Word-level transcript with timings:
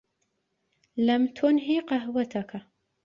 لم 0.97 1.27
تنهِ 1.27 1.79
قهوتك. 1.81 2.61